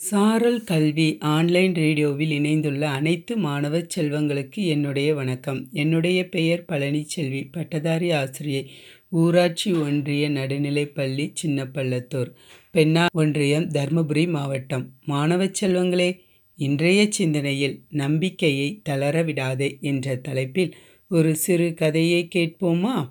[0.00, 5.68] சாரல் கல்வி ஆன்லைன் ரேடியோவில் இணைந்துள்ள அனைத்து மாணவ செல்வங்களுக்கு என்னுடைய வணக்கம்.
[5.72, 7.48] என்னுடைய பெயர் பழனிச்செல்வி.
[7.52, 8.70] பட்டதாரி ஆசிரியை
[9.08, 12.30] ஊராட்சி ஒன்றிய நடுநிலைப்பள்ளி சின்னப்பள்ளத்தூர்.
[12.74, 14.92] பெண்ணா ஒன்றியம் தருமபுரி மாவட்டம்.
[15.04, 16.18] மாணவ செல்வங்களே
[16.56, 20.74] இன்றைய சிந்தனையில் நம்பிக்கையை தளர விடாதே என்ற தலைப்பில்
[21.08, 23.10] ஒரு சிறு கதையை கேட்போமா?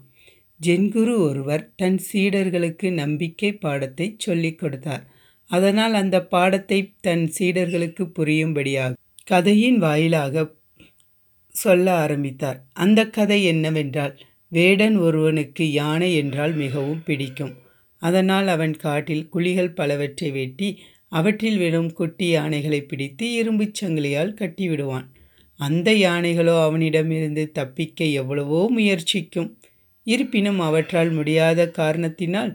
[0.64, 5.18] ஜென்குரு ஒருவர் தன் சீடர்களுக்கு நம்பிக்கை பாடத்தை சொல்லிக் கொடுத்தார்.
[5.52, 10.46] அதனால் அந்த பாடத்தை தன் சீடர்களுக்கு புரியும்படியாக கதையின் வாயிலாக
[11.56, 12.60] சொல்ல ஆரம்பித்தார்.
[12.74, 14.14] அந்த கதை என்னவென்றால்
[14.52, 17.54] வேடன் ஒருவனுக்கு யானை என்றால் மிகவும் பிடிக்கும்.
[18.02, 20.70] அதனால் அவன் காட்டில் குழிகள் பலவற்றை வெட்டி
[21.12, 25.08] அவற்றில் விடும் குட்டி யானைகளை பிடித்து இரும்புச் சங்கிலியால் கட்டிவிடுவான்.
[25.60, 29.50] அந்த யானைகளோ அவனிடமிருந்து தப்பிக்க எவ்வளவோ முயற்சிக்கும்.
[30.08, 32.52] இருப்பினும் அவற்றால் முடியாத காரணத்தினால்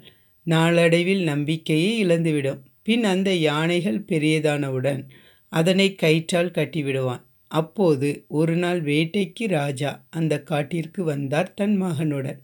[0.46, 2.62] நாளடைவில் நம்பிக்கையை இழந்துவிடும்.
[2.86, 5.02] பின் அந்த யானைகள் பெரியதானவுடன்
[5.48, 7.22] அதனை கயிற்றால் கட்டிவிடுவான்.
[7.46, 12.40] அப்போது ஒரு நாள் வேட்டைக்கு ராஜா அந்த காட்டிற்கு வந்தார் தன் மகனுடன்.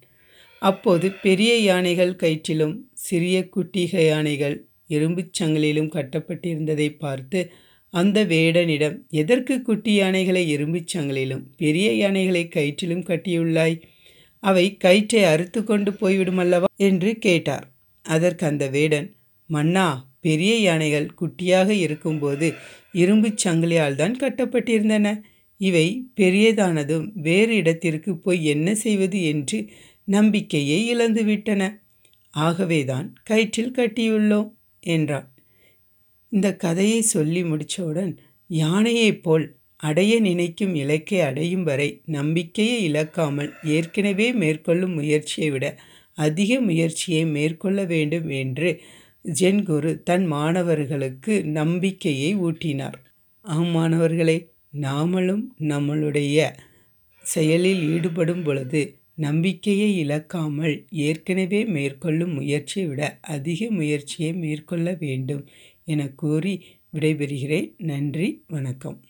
[0.59, 4.56] அப்போது பெரிய யானைகள் கயிற்றிலும் சிறிய குட்டிகை யானைகள்
[4.89, 7.41] இரும்புச் சங்கிலிலும் கட்டப்பட்டிருந்ததை பார்த்து
[7.89, 13.77] அந்த வேடனிடம் எதற்கு குட்டி யானைகளை இரும்புச் சங்கிலிலும் பெரிய யானைகளை கயிற்றிலும் கட்டியுள்ளாய்?
[14.43, 16.65] அவை கயிற்றை அறுத்து கொண்டு போய்விடுமல்லவா?
[16.77, 17.67] என்று கேட்டார்.
[18.06, 19.09] அதற்கு அந்த வேடன்
[19.51, 19.87] மன்னா
[20.20, 22.48] பெரிய யானைகள் குட்டியாக இருக்கும்போது
[22.95, 25.06] இரும்புச் சங்கிலியால் தான் கட்டப்பட்டிருந்தன.
[25.61, 25.87] இவை
[26.20, 29.59] பெரியதானதும் வேறு இடத்திற்கு போய் என்ன செய்வது என்று
[30.09, 31.62] நம்பிக்கையை இழந்துவிட்டன.
[32.34, 34.48] ஆகவேதான் கயிற்றில் கட்டியுள்ளோம்
[34.83, 35.27] என்றான்.
[36.33, 38.12] இந்த கதையை சொல்லி முடித்தவுடன்
[38.51, 39.47] யானையைப் போல்
[39.81, 45.67] அடைய நினைக்கும் இலக்கை அடையும் வரை நம்பிக்கையை இழக்காமல் ஏற்கனவே மேற்கொள்ளும் முயற்சியை விட
[46.19, 48.71] அதிக முயற்சியை மேற்கொள்ள வேண்டும் என்று
[49.25, 52.99] ஜென் குரு தன் மாணவர்களுக்கு நம்பிக்கையை ஊட்டினார்.
[53.41, 54.49] ஆம் மாணவர்களே
[54.81, 56.39] நாமளும் நம்மளுடைய
[57.25, 65.47] செயலில் ஈடுபடும் பொழுது நம்பிக்கையை இழக்காமல் ஏற்கனவே மேற்கொள்ளும் முயற்சியை விட அதிக முயற்சியை மேற்கொள்ள வேண்டும்
[65.84, 67.75] என கூறி விடைபெறுகிறேன்.
[67.77, 69.00] நன்றி வணக்கம்.